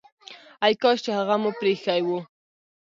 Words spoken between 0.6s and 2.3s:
ای کاش چي هغه مو پريښی وو!